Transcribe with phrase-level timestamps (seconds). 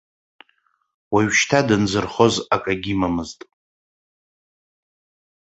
[1.13, 3.39] Уажәшьҭа дынзырхоз акгьы имамызт.